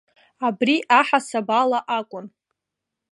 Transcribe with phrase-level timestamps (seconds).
[0.47, 2.25] Абри аҳасаб ала акәын.